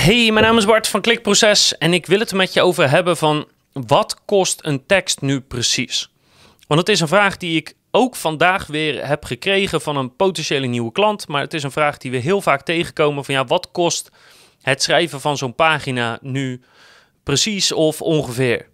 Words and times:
Hey, 0.00 0.30
mijn 0.32 0.44
naam 0.44 0.56
is 0.56 0.64
Bart 0.64 0.88
van 0.88 1.00
Klikproces 1.00 1.78
en 1.78 1.92
ik 1.92 2.06
wil 2.06 2.18
het 2.18 2.32
met 2.32 2.52
je 2.52 2.62
over 2.62 2.90
hebben 2.90 3.16
van 3.16 3.48
wat 3.72 4.24
kost 4.24 4.60
een 4.64 4.86
tekst 4.86 5.20
nu 5.20 5.40
precies? 5.40 6.10
Want 6.66 6.80
het 6.80 6.88
is 6.88 7.00
een 7.00 7.08
vraag 7.08 7.36
die 7.36 7.56
ik 7.56 7.74
ook 7.90 8.16
vandaag 8.16 8.66
weer 8.66 9.06
heb 9.06 9.24
gekregen 9.24 9.80
van 9.80 9.96
een 9.96 10.16
potentiële 10.16 10.66
nieuwe 10.66 10.92
klant, 10.92 11.28
maar 11.28 11.40
het 11.40 11.54
is 11.54 11.62
een 11.62 11.70
vraag 11.70 11.98
die 11.98 12.10
we 12.10 12.16
heel 12.16 12.40
vaak 12.40 12.62
tegenkomen 12.62 13.24
van 13.24 13.34
ja, 13.34 13.44
wat 13.44 13.70
kost 13.70 14.10
het 14.62 14.82
schrijven 14.82 15.20
van 15.20 15.36
zo'n 15.36 15.54
pagina 15.54 16.18
nu 16.22 16.62
precies 17.22 17.72
of 17.72 18.02
ongeveer? 18.02 18.68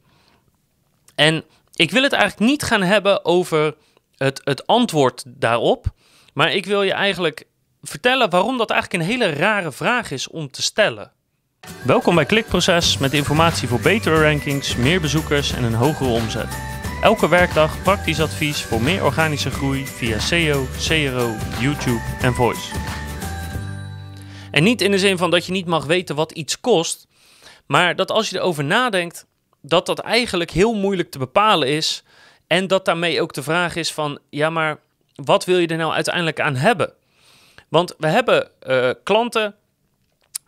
En 1.14 1.44
ik 1.74 1.90
wil 1.90 2.02
het 2.02 2.12
eigenlijk 2.12 2.50
niet 2.50 2.62
gaan 2.62 2.82
hebben 2.82 3.24
over 3.24 3.74
het, 4.16 4.40
het 4.44 4.66
antwoord 4.66 5.22
daarop, 5.26 5.86
maar 6.34 6.52
ik 6.52 6.66
wil 6.66 6.82
je 6.82 6.92
eigenlijk 6.92 7.44
vertellen 7.82 8.30
waarom 8.30 8.58
dat 8.58 8.70
eigenlijk 8.70 9.02
een 9.02 9.10
hele 9.10 9.32
rare 9.32 9.72
vraag 9.72 10.10
is 10.10 10.28
om 10.28 10.50
te 10.50 10.62
stellen. 10.62 11.14
Welkom 11.84 12.14
bij 12.14 12.24
Klikproces 12.24 12.98
met 12.98 13.12
informatie 13.12 13.68
voor 13.68 13.80
betere 13.80 14.22
rankings, 14.22 14.76
meer 14.76 15.00
bezoekers 15.00 15.52
en 15.52 15.64
een 15.64 15.74
hogere 15.74 16.10
omzet. 16.10 16.58
Elke 17.02 17.28
werkdag 17.28 17.82
praktisch 17.82 18.20
advies 18.20 18.62
voor 18.62 18.82
meer 18.82 19.04
organische 19.04 19.50
groei 19.50 19.86
via 19.86 20.18
SEO, 20.18 20.66
CRO, 20.78 21.34
YouTube 21.60 22.00
en 22.20 22.34
Voice. 22.34 22.74
En 24.50 24.62
niet 24.62 24.80
in 24.80 24.90
de 24.90 24.98
zin 24.98 25.18
van 25.18 25.30
dat 25.30 25.46
je 25.46 25.52
niet 25.52 25.66
mag 25.66 25.84
weten 25.84 26.16
wat 26.16 26.32
iets 26.32 26.60
kost, 26.60 27.06
maar 27.66 27.96
dat 27.96 28.10
als 28.10 28.30
je 28.30 28.36
erover 28.36 28.64
nadenkt, 28.64 29.26
dat 29.62 29.86
dat 29.86 29.98
eigenlijk 29.98 30.50
heel 30.50 30.74
moeilijk 30.74 31.10
te 31.10 31.18
bepalen 31.18 31.68
is. 31.68 32.04
En 32.46 32.66
dat 32.66 32.84
daarmee 32.84 33.20
ook 33.20 33.32
de 33.32 33.42
vraag 33.42 33.76
is 33.76 33.92
van, 33.92 34.18
ja 34.30 34.50
maar 34.50 34.78
wat 35.14 35.44
wil 35.44 35.58
je 35.58 35.66
er 35.66 35.76
nou 35.76 35.92
uiteindelijk 35.92 36.40
aan 36.40 36.56
hebben? 36.56 36.92
Want 37.68 37.94
we 37.98 38.06
hebben 38.06 38.48
uh, 38.66 38.90
klanten 39.02 39.54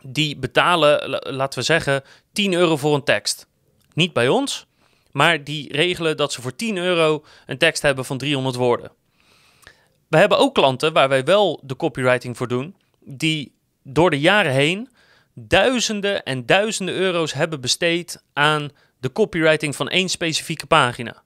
die 0.01 0.37
betalen, 0.37 1.09
laten 1.35 1.59
we 1.59 1.65
zeggen, 1.65 2.03
10 2.33 2.53
euro 2.53 2.77
voor 2.77 2.95
een 2.95 3.03
tekst. 3.03 3.47
Niet 3.93 4.13
bij 4.13 4.27
ons, 4.27 4.65
maar 5.11 5.43
die 5.43 5.73
regelen 5.73 6.17
dat 6.17 6.33
ze 6.33 6.41
voor 6.41 6.55
10 6.55 6.77
euro 6.77 7.25
een 7.45 7.57
tekst 7.57 7.81
hebben 7.81 8.05
van 8.05 8.17
300 8.17 8.55
woorden. 8.55 8.91
We 10.07 10.17
hebben 10.17 10.37
ook 10.37 10.53
klanten 10.53 10.93
waar 10.93 11.09
wij 11.09 11.23
wel 11.23 11.61
de 11.63 11.75
copywriting 11.75 12.37
voor 12.37 12.47
doen, 12.47 12.75
die 12.99 13.55
door 13.83 14.09
de 14.09 14.19
jaren 14.19 14.51
heen 14.51 14.89
duizenden 15.33 16.23
en 16.23 16.45
duizenden 16.45 16.95
euro's 16.95 17.33
hebben 17.33 17.61
besteed 17.61 18.23
aan 18.33 18.69
de 18.99 19.11
copywriting 19.11 19.75
van 19.75 19.89
één 19.89 20.09
specifieke 20.09 20.65
pagina. 20.65 21.23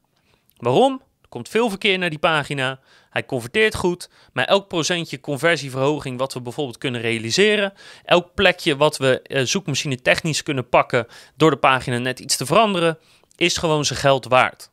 Waarom? 0.57 1.01
Komt 1.33 1.49
veel 1.49 1.69
verkeer 1.69 1.97
naar 1.97 2.09
die 2.09 2.19
pagina. 2.19 2.79
Hij 3.09 3.25
converteert 3.25 3.75
goed, 3.75 4.09
maar 4.33 4.45
elk 4.45 4.67
procentje 4.67 5.19
conversieverhoging 5.19 6.17
wat 6.17 6.33
we 6.33 6.41
bijvoorbeeld 6.41 6.77
kunnen 6.77 7.01
realiseren, 7.01 7.73
elk 8.05 8.33
plekje 8.33 8.77
wat 8.77 8.97
we 8.97 9.21
uh, 9.23 9.41
zoekmachine 9.45 10.01
technisch 10.01 10.43
kunnen 10.43 10.69
pakken 10.69 11.07
door 11.35 11.49
de 11.49 11.57
pagina 11.57 11.97
net 11.97 12.19
iets 12.19 12.37
te 12.37 12.45
veranderen, 12.45 12.97
is 13.35 13.57
gewoon 13.57 13.85
zijn 13.85 13.99
geld 13.99 14.25
waard. 14.25 14.69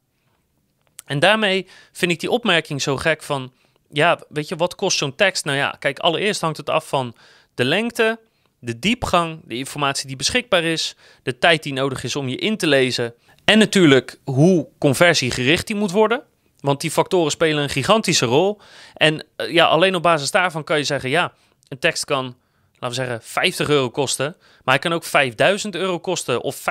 En 1.04 1.18
daarmee 1.18 1.66
vind 1.92 2.12
ik 2.12 2.20
die 2.20 2.30
opmerking 2.30 2.82
zo 2.82 2.96
gek 2.96 3.22
van, 3.22 3.52
ja, 3.90 4.20
weet 4.28 4.48
je, 4.48 4.56
wat 4.56 4.74
kost 4.74 4.98
zo'n 4.98 5.16
tekst? 5.16 5.44
Nou 5.44 5.56
ja, 5.56 5.76
kijk, 5.78 5.98
allereerst 5.98 6.40
hangt 6.40 6.56
het 6.56 6.70
af 6.70 6.88
van 6.88 7.14
de 7.54 7.64
lengte, 7.64 8.20
de 8.58 8.78
diepgang, 8.78 9.40
de 9.44 9.56
informatie 9.56 10.06
die 10.06 10.16
beschikbaar 10.16 10.64
is, 10.64 10.96
de 11.22 11.38
tijd 11.38 11.62
die 11.62 11.72
nodig 11.72 12.04
is 12.04 12.16
om 12.16 12.28
je 12.28 12.36
in 12.36 12.56
te 12.56 12.66
lezen 12.66 13.14
en 13.44 13.58
natuurlijk 13.58 14.18
hoe 14.24 14.68
conversiegericht 14.78 15.66
die 15.66 15.76
moet 15.76 15.90
worden. 15.90 16.28
Want 16.60 16.80
die 16.80 16.90
factoren 16.90 17.30
spelen 17.30 17.62
een 17.62 17.68
gigantische 17.68 18.26
rol. 18.26 18.60
En 18.94 19.26
uh, 19.36 19.52
ja, 19.52 19.66
alleen 19.66 19.94
op 19.94 20.02
basis 20.02 20.30
daarvan 20.30 20.64
kan 20.64 20.78
je 20.78 20.84
zeggen: 20.84 21.10
ja, 21.10 21.32
een 21.68 21.78
tekst 21.78 22.04
kan, 22.04 22.36
laten 22.72 22.88
we 22.88 22.94
zeggen, 22.94 23.22
50 23.22 23.68
euro 23.68 23.90
kosten. 23.90 24.36
Maar 24.38 24.74
hij 24.74 24.78
kan 24.78 24.92
ook 24.92 25.04
5000 25.04 25.74
euro 25.74 25.98
kosten 25.98 26.40
of 26.40 26.64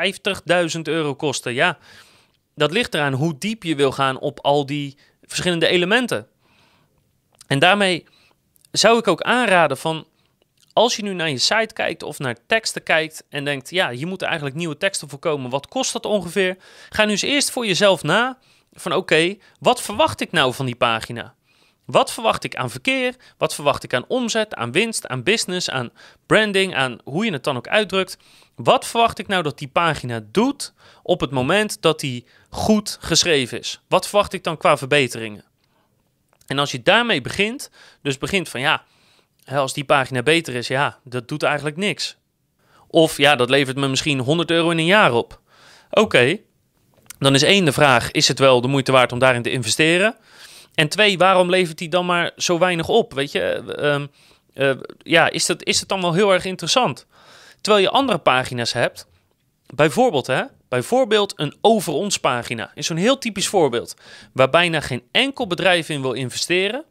50.000 0.76 0.82
euro 0.84 1.16
kosten. 1.16 1.54
Ja, 1.54 1.78
dat 2.56 2.72
ligt 2.72 2.94
eraan 2.94 3.14
hoe 3.14 3.38
diep 3.38 3.64
je 3.64 3.76
wil 3.76 3.92
gaan 3.92 4.20
op 4.20 4.40
al 4.40 4.66
die 4.66 4.98
verschillende 5.22 5.68
elementen. 5.68 6.28
En 7.48 7.60
daarmee 7.60 8.06
zou 8.72 8.98
ik 8.98 9.08
ook 9.08 9.22
aanraden 9.22 9.78
van. 9.78 10.08
Als 10.74 10.96
je 10.96 11.04
nu 11.04 11.14
naar 11.14 11.30
je 11.30 11.38
site 11.38 11.74
kijkt 11.74 12.04
of 12.04 12.20
naar 12.20 12.36
teksten 12.48 12.84
kijkt 12.84 13.24
en 13.30 13.46
denkt, 13.46 13.70
ja, 13.70 13.90
hier 13.90 14.08
moeten 14.08 14.28
eigenlijk 14.28 14.58
nieuwe 14.58 14.78
teksten 14.78 15.10
voorkomen. 15.10 15.50
Wat 15.50 15.68
kost 15.68 15.94
dat 15.94 16.06
ongeveer? 16.06 16.58
Ga 16.90 17.06
nu 17.06 17.12
eens 17.12 17.22
eerst 17.22 17.52
voor 17.52 17.66
jezelf 17.66 18.04
na 18.04 18.38
van 18.72 18.94
oké, 18.94 19.38
wat 19.60 19.82
verwacht 19.82 20.22
ik 20.22 20.32
nou 20.32 20.54
van 20.54 20.66
die 20.66 20.76
pagina? 20.76 21.36
Wat 21.86 22.14
verwacht 22.14 22.44
ik 22.44 22.56
aan 22.56 22.70
verkeer? 22.70 23.16
Wat 23.38 23.56
verwacht 23.56 23.84
ik 23.84 23.94
aan 23.94 24.06
omzet, 24.08 24.56
aan 24.56 24.72
winst, 24.72 25.08
aan 25.08 25.24
business, 25.24 25.70
aan 25.70 25.92
branding, 26.26 26.76
aan 26.76 26.98
hoe 27.04 27.26
je 27.26 27.32
het 27.32 27.44
dan 27.44 27.58
ook 27.58 27.68
uitdrukt? 27.68 28.18
Wat 28.56 28.88
verwacht 28.88 29.20
ik 29.20 29.28
nou 29.28 29.44
dat 29.44 29.58
die 29.58 29.68
pagina 29.68 30.22
doet 30.32 30.74
op 31.04 31.20
het 31.20 31.32
moment 31.32 31.82
dat 31.82 32.00
die 32.00 32.26
goed 32.50 32.98
geschreven 33.00 33.60
is? 33.60 33.82
Wat 33.88 34.08
verwacht 34.08 34.34
ik 34.34 34.44
dan 34.44 34.58
qua 34.58 34.78
verbeteringen? 34.78 35.44
En 36.48 36.60
als 36.60 36.72
je 36.72 36.82
daarmee 36.82 37.22
begint, 37.22 37.70
dus 38.02 38.18
begint 38.18 38.50
van 38.50 38.60
ja, 38.60 38.84
als 39.46 39.74
die 39.74 39.84
pagina 39.84 40.24
beter 40.24 40.56
is, 40.56 40.68
ja, 40.68 41.00
dat 41.04 41.28
doet 41.28 41.44
eigenlijk 41.44 41.78
niks. 41.78 42.18
Of 42.88 43.18
ja, 43.18 43.36
dat 43.36 43.50
levert 43.50 43.78
me 43.78 43.88
misschien 43.88 44.20
100 44.20 44.52
euro 44.52 44.70
in 44.70 44.78
een 44.78 44.86
jaar 44.86 45.14
op. 45.14 45.42
Oké, 45.90 46.40
dan 47.20 47.36
is 47.36 47.44
één 47.44 47.66
de 47.66 47.72
vraag: 47.72 48.12
is 48.12 48.28
het 48.28 48.40
wel 48.40 48.62
de 48.62 48.68
moeite 48.68 48.92
waard 48.92 49.12
om 49.12 49.20
daarin 49.20 49.42
te 49.42 49.52
investeren? 49.52 50.16
En 50.74 50.90
twee, 50.90 51.18
waarom 51.18 51.50
levert 51.50 51.80
hij 51.80 51.88
dan 51.88 52.06
maar 52.06 52.32
zo 52.38 52.60
weinig 52.60 52.88
op? 52.88 53.14
Weet 53.14 53.32
je, 53.32 53.42
ehm, 53.78 54.06
eh, 54.54 54.78
ja, 54.98 55.30
is, 55.30 55.46
dat, 55.46 55.64
is 55.64 55.80
het 55.80 55.90
dan 55.90 56.02
wel 56.02 56.14
heel 56.14 56.34
erg 56.34 56.46
interessant? 56.46 57.06
Terwijl 57.62 57.84
je 57.84 57.92
andere 57.92 58.18
pagina's 58.18 58.74
hebt, 58.74 59.08
bijvoorbeeld, 59.76 60.28
hè, 60.28 60.44
bijvoorbeeld 60.70 61.34
een 61.36 61.56
over 61.62 61.94
ons 61.94 62.18
pagina, 62.18 62.72
is 62.76 62.86
zo'n 62.86 62.98
heel 62.98 63.18
typisch 63.18 63.48
voorbeeld, 63.48 63.96
waar 64.34 64.50
bijna 64.50 64.80
geen 64.80 65.04
enkel 65.12 65.48
bedrijf 65.48 65.90
in 65.90 66.02
wil 66.02 66.14
investeren. 66.14 66.84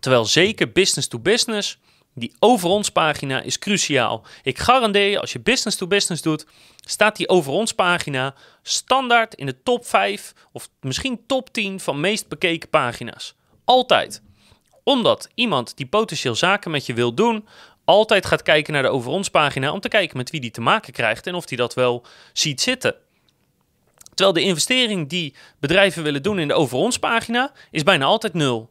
Terwijl 0.00 0.24
zeker 0.24 0.72
business 0.72 1.08
to 1.08 1.18
business 1.18 1.78
die 2.18 2.32
over 2.38 2.68
ons 2.68 2.90
pagina 2.90 3.40
is 3.40 3.58
cruciaal. 3.58 4.24
Ik 4.42 4.58
garandeer 4.58 5.10
je, 5.10 5.20
als 5.20 5.32
je 5.32 5.40
business 5.40 5.76
to 5.76 5.86
business 5.86 6.22
doet, 6.22 6.46
staat 6.84 7.16
die 7.16 7.28
over 7.28 7.52
ons 7.52 7.72
pagina 7.72 8.34
standaard 8.62 9.34
in 9.34 9.46
de 9.46 9.62
top 9.62 9.86
5 9.86 10.32
of 10.52 10.68
misschien 10.80 11.20
top 11.26 11.52
10 11.52 11.80
van 11.80 12.00
meest 12.00 12.28
bekeken 12.28 12.68
pagina's. 12.68 13.34
Altijd. 13.64 14.22
Omdat 14.82 15.28
iemand 15.34 15.76
die 15.76 15.86
potentieel 15.86 16.34
zaken 16.34 16.70
met 16.70 16.86
je 16.86 16.94
wil 16.94 17.14
doen, 17.14 17.48
altijd 17.84 18.26
gaat 18.26 18.42
kijken 18.42 18.72
naar 18.72 18.82
de 18.82 18.88
over 18.88 19.10
ons 19.10 19.28
pagina 19.28 19.72
om 19.72 19.80
te 19.80 19.88
kijken 19.88 20.16
met 20.16 20.30
wie 20.30 20.40
die 20.40 20.50
te 20.50 20.60
maken 20.60 20.92
krijgt 20.92 21.26
en 21.26 21.34
of 21.34 21.46
die 21.46 21.58
dat 21.58 21.74
wel 21.74 22.04
ziet 22.32 22.60
zitten. 22.60 22.94
Terwijl 24.14 24.32
de 24.32 24.42
investering 24.42 25.08
die 25.08 25.34
bedrijven 25.60 26.02
willen 26.02 26.22
doen 26.22 26.38
in 26.38 26.48
de 26.48 26.54
over 26.54 26.78
ons 26.78 26.98
pagina 26.98 27.52
is 27.70 27.82
bijna 27.82 28.04
altijd 28.04 28.34
nul. 28.34 28.70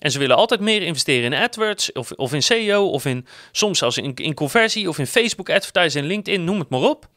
En 0.00 0.10
ze 0.10 0.18
willen 0.18 0.36
altijd 0.36 0.60
meer 0.60 0.82
investeren 0.82 1.32
in 1.32 1.42
AdWords 1.42 1.92
of, 1.92 2.12
of 2.12 2.32
in 2.32 2.42
SEO 2.42 2.86
of 2.86 3.04
in 3.04 3.26
soms 3.52 3.78
zelfs 3.78 3.96
in, 3.96 4.14
in 4.14 4.34
conversie 4.34 4.88
of 4.88 4.98
in 4.98 5.06
Facebook 5.06 5.50
advertising 5.50 6.04
en 6.04 6.10
LinkedIn, 6.10 6.44
noem 6.44 6.58
het 6.58 6.68
maar 6.68 6.80
op. 6.80 7.08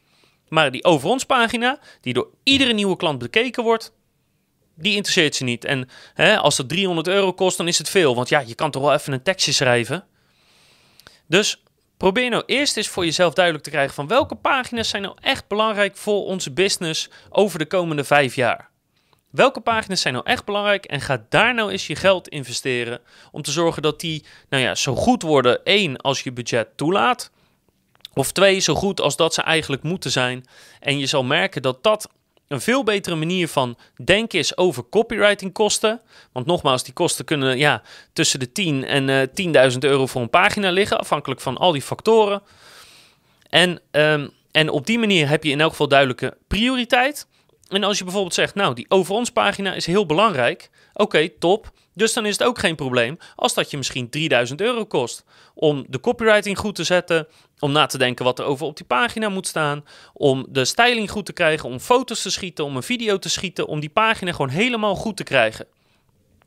Maar 0.49 0.71
die 0.71 0.83
over 0.83 1.09
ons 1.09 1.23
pagina, 1.25 1.79
die 2.01 2.13
door 2.13 2.29
iedere 2.43 2.73
nieuwe 2.73 2.95
klant 2.95 3.19
bekeken 3.19 3.63
wordt, 3.63 3.93
die 4.75 4.95
interesseert 4.95 5.35
ze 5.35 5.43
niet. 5.43 5.65
En 5.65 5.89
hè, 6.13 6.37
als 6.37 6.55
dat 6.55 6.69
300 6.69 7.07
euro 7.07 7.33
kost, 7.33 7.57
dan 7.57 7.67
is 7.67 7.77
het 7.77 7.89
veel. 7.89 8.15
Want 8.15 8.29
ja, 8.29 8.39
je 8.39 8.55
kan 8.55 8.71
toch 8.71 8.81
wel 8.81 8.93
even 8.93 9.13
een 9.13 9.23
tekstje 9.23 9.51
schrijven. 9.51 10.05
Dus 11.27 11.63
probeer 11.97 12.29
nou 12.29 12.43
eerst 12.45 12.77
eens 12.77 12.87
voor 12.87 13.05
jezelf 13.05 13.33
duidelijk 13.33 13.63
te 13.63 13.69
krijgen 13.69 13.93
van 13.93 14.07
welke 14.07 14.35
pagina's 14.35 14.89
zijn 14.89 15.01
nou 15.01 15.15
echt 15.21 15.47
belangrijk 15.47 15.97
voor 15.97 16.25
onze 16.25 16.51
business 16.51 17.09
over 17.29 17.59
de 17.59 17.65
komende 17.65 18.03
vijf 18.03 18.35
jaar. 18.35 18.71
Welke 19.33 19.59
pagina's 19.59 20.01
zijn 20.01 20.13
nou 20.13 20.25
echt 20.25 20.45
belangrijk 20.45 20.85
en 20.85 21.01
ga 21.01 21.25
daar 21.29 21.53
nou 21.53 21.71
eens 21.71 21.87
je 21.87 21.95
geld 21.95 22.27
investeren 22.27 22.99
om 23.31 23.41
te 23.41 23.51
zorgen 23.51 23.81
dat 23.81 23.99
die 23.99 24.25
nou 24.49 24.63
ja, 24.63 24.75
zo 24.75 24.95
goed 24.95 25.21
worden. 25.21 25.63
één, 25.63 25.97
als 25.97 26.21
je 26.21 26.31
budget 26.31 26.67
toelaat. 26.75 27.31
Of 28.13 28.31
twee, 28.31 28.59
zo 28.59 28.75
goed 28.75 29.01
als 29.01 29.15
dat 29.15 29.33
ze 29.33 29.41
eigenlijk 29.41 29.83
moeten 29.83 30.11
zijn. 30.11 30.45
En 30.79 30.99
je 30.99 31.05
zal 31.05 31.23
merken 31.23 31.61
dat 31.61 31.83
dat 31.83 32.09
een 32.47 32.61
veel 32.61 32.83
betere 32.83 33.15
manier 33.15 33.47
van 33.47 33.77
denken 34.03 34.39
is 34.39 34.57
over 34.57 34.89
copywriting 34.89 35.53
kosten. 35.53 36.01
Want 36.31 36.45
nogmaals, 36.45 36.83
die 36.83 36.93
kosten 36.93 37.25
kunnen 37.25 37.57
ja, 37.57 37.81
tussen 38.13 38.39
de 38.39 38.51
10 38.51 38.85
en 38.85 39.07
uh, 39.07 39.71
10.000 39.71 39.77
euro 39.79 40.05
voor 40.05 40.21
een 40.21 40.29
pagina 40.29 40.71
liggen, 40.71 40.99
afhankelijk 40.99 41.41
van 41.41 41.57
al 41.57 41.71
die 41.71 41.81
factoren. 41.81 42.41
En, 43.49 43.81
um, 43.91 44.31
en 44.51 44.69
op 44.69 44.85
die 44.85 44.99
manier 44.99 45.29
heb 45.29 45.43
je 45.43 45.51
in 45.51 45.61
elk 45.61 45.71
geval 45.71 45.87
duidelijke 45.87 46.37
prioriteit. 46.47 47.27
En 47.73 47.83
als 47.83 47.97
je 47.97 48.03
bijvoorbeeld 48.03 48.33
zegt, 48.33 48.55
nou, 48.55 48.73
die 48.73 48.85
over 48.89 49.15
ons 49.15 49.29
pagina 49.29 49.73
is 49.73 49.85
heel 49.85 50.05
belangrijk. 50.05 50.69
Oké, 50.93 51.29
top. 51.29 51.71
Dus 51.93 52.13
dan 52.13 52.25
is 52.25 52.37
het 52.37 52.47
ook 52.47 52.59
geen 52.59 52.75
probleem 52.75 53.17
als 53.35 53.53
dat 53.53 53.71
je 53.71 53.77
misschien 53.77 54.09
3000 54.09 54.61
euro 54.61 54.85
kost. 54.85 55.25
Om 55.53 55.85
de 55.89 55.99
copywriting 55.99 56.57
goed 56.57 56.75
te 56.75 56.83
zetten, 56.83 57.27
om 57.59 57.71
na 57.71 57.85
te 57.85 57.97
denken 57.97 58.25
wat 58.25 58.39
er 58.39 58.45
over 58.45 58.65
op 58.65 58.77
die 58.77 58.85
pagina 58.85 59.29
moet 59.29 59.47
staan, 59.47 59.85
om 60.13 60.45
de 60.49 60.65
styling 60.65 61.11
goed 61.11 61.25
te 61.25 61.33
krijgen, 61.33 61.69
om 61.69 61.79
foto's 61.79 62.21
te 62.21 62.31
schieten, 62.31 62.65
om 62.65 62.75
een 62.75 62.83
video 62.83 63.19
te 63.19 63.29
schieten, 63.29 63.67
om 63.67 63.79
die 63.79 63.89
pagina 63.89 64.31
gewoon 64.31 64.49
helemaal 64.49 64.95
goed 64.95 65.17
te 65.17 65.23
krijgen. 65.23 65.65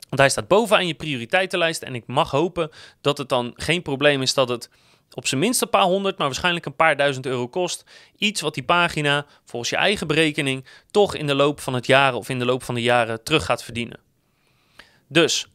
Want 0.08 0.20
hij 0.20 0.28
staat 0.30 0.48
bovenaan 0.48 0.86
je 0.86 0.94
prioriteitenlijst 0.94 1.82
en 1.82 1.94
ik 1.94 2.06
mag 2.06 2.30
hopen 2.30 2.70
dat 3.00 3.18
het 3.18 3.28
dan 3.28 3.52
geen 3.54 3.82
probleem 3.82 4.22
is 4.22 4.34
dat 4.34 4.48
het 4.48 4.70
op 5.14 5.26
zijn 5.26 5.40
minst 5.40 5.62
een 5.62 5.70
paar 5.70 5.82
honderd, 5.82 6.18
maar 6.18 6.26
waarschijnlijk 6.26 6.66
een 6.66 6.76
paar 6.76 6.96
duizend 6.96 7.26
euro 7.26 7.48
kost. 7.48 7.84
Iets 8.18 8.40
wat 8.40 8.54
die 8.54 8.64
pagina 8.64 9.26
volgens 9.44 9.70
je 9.70 9.76
eigen 9.76 10.06
berekening 10.06 10.66
toch 10.90 11.14
in 11.14 11.26
de 11.26 11.34
loop 11.34 11.60
van 11.60 11.74
het 11.74 11.86
jaar 11.86 12.14
of 12.14 12.28
in 12.28 12.38
de 12.38 12.44
loop 12.44 12.62
van 12.62 12.74
de 12.74 12.82
jaren 12.82 13.22
terug 13.22 13.44
gaat 13.44 13.64
verdienen. 13.64 14.00
Dus 15.08 15.46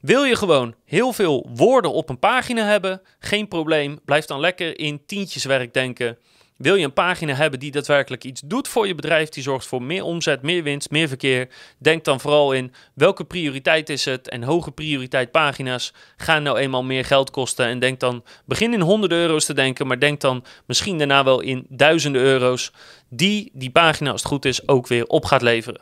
wil 0.00 0.24
je 0.24 0.36
gewoon 0.36 0.74
heel 0.84 1.12
veel 1.12 1.48
woorden 1.54 1.92
op 1.92 2.08
een 2.08 2.18
pagina 2.18 2.64
hebben? 2.64 3.02
Geen 3.18 3.48
probleem. 3.48 4.00
Blijf 4.04 4.24
dan 4.24 4.40
lekker 4.40 4.78
in 4.78 5.06
tientjeswerk 5.06 5.74
denken. 5.74 6.18
Wil 6.56 6.74
je 6.74 6.84
een 6.84 6.92
pagina 6.92 7.34
hebben 7.34 7.60
die 7.60 7.70
daadwerkelijk 7.70 8.24
iets 8.24 8.40
doet 8.44 8.68
voor 8.68 8.86
je 8.86 8.94
bedrijf, 8.94 9.28
die 9.28 9.42
zorgt 9.42 9.66
voor 9.66 9.82
meer 9.82 10.02
omzet, 10.02 10.42
meer 10.42 10.62
winst, 10.62 10.90
meer 10.90 11.08
verkeer? 11.08 11.48
Denk 11.78 12.04
dan 12.04 12.20
vooral 12.20 12.52
in 12.52 12.72
welke 12.94 13.24
prioriteit 13.24 13.88
is 13.88 14.04
het 14.04 14.28
en 14.28 14.42
hoge 14.42 14.70
prioriteit 14.70 15.30
pagina's 15.30 15.92
gaan 16.16 16.42
nou 16.42 16.58
eenmaal 16.58 16.82
meer 16.82 17.04
geld 17.04 17.30
kosten. 17.30 17.66
En 17.66 17.78
denk 17.78 18.00
dan, 18.00 18.24
begin 18.44 18.72
in 18.72 18.80
honderden 18.80 19.18
euro's 19.18 19.44
te 19.44 19.54
denken, 19.54 19.86
maar 19.86 20.00
denk 20.00 20.20
dan 20.20 20.44
misschien 20.66 20.98
daarna 20.98 21.24
wel 21.24 21.40
in 21.40 21.66
duizenden 21.68 22.22
euro's 22.22 22.72
die 23.08 23.50
die 23.52 23.70
pagina 23.70 24.10
als 24.10 24.22
het 24.22 24.30
goed 24.30 24.44
is 24.44 24.68
ook 24.68 24.86
weer 24.86 25.06
op 25.06 25.24
gaat 25.24 25.42
leveren. 25.42 25.80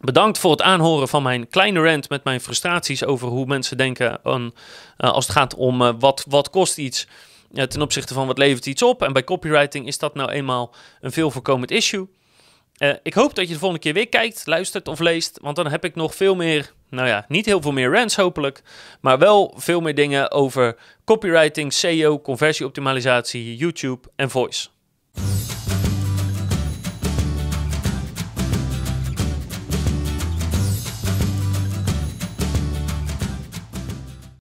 Bedankt 0.00 0.38
voor 0.38 0.50
het 0.50 0.62
aanhoren 0.62 1.08
van 1.08 1.22
mijn 1.22 1.48
kleine 1.48 1.82
rant 1.82 2.08
met 2.08 2.24
mijn 2.24 2.40
frustraties 2.40 3.04
over 3.04 3.28
hoe 3.28 3.46
mensen 3.46 3.76
denken 3.76 4.24
aan, 4.24 4.52
uh, 4.98 5.10
als 5.10 5.26
het 5.26 5.36
gaat 5.36 5.54
om 5.54 5.82
uh, 5.82 5.90
wat, 5.98 6.24
wat 6.28 6.50
kost 6.50 6.78
iets 6.78 7.06
ten 7.52 7.82
opzichte 7.82 8.14
van 8.14 8.26
wat 8.26 8.38
levert 8.38 8.66
iets 8.66 8.82
op. 8.82 9.02
En 9.02 9.12
bij 9.12 9.24
copywriting 9.24 9.86
is 9.86 9.98
dat 9.98 10.14
nou 10.14 10.30
eenmaal 10.30 10.74
een 11.00 11.12
veel 11.12 11.30
voorkomend 11.30 11.70
issue. 11.70 12.08
ik 13.02 13.14
hoop 13.14 13.34
dat 13.34 13.46
je 13.46 13.52
de 13.52 13.58
volgende 13.58 13.82
keer 13.82 13.94
weer 13.94 14.08
kijkt, 14.08 14.46
luistert 14.46 14.88
of 14.88 14.98
leest, 14.98 15.38
want 15.42 15.56
dan 15.56 15.66
heb 15.66 15.84
ik 15.84 15.94
nog 15.94 16.14
veel 16.14 16.34
meer, 16.34 16.72
nou 16.88 17.08
ja, 17.08 17.24
niet 17.28 17.46
heel 17.46 17.62
veel 17.62 17.72
meer 17.72 17.92
rants 17.92 18.16
hopelijk, 18.16 18.62
maar 19.00 19.18
wel 19.18 19.54
veel 19.56 19.80
meer 19.80 19.94
dingen 19.94 20.30
over 20.30 20.76
copywriting, 21.04 21.72
SEO, 21.72 22.20
conversieoptimalisatie, 22.20 23.56
YouTube 23.56 24.08
en 24.16 24.30
voice. 24.30 24.68